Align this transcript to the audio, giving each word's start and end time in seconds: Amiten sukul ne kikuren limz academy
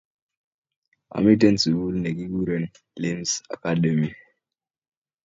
Amiten 1.15 1.55
sukul 1.63 1.95
ne 2.01 2.09
kikuren 2.17 2.63
limz 3.01 3.29
academy 3.53 4.09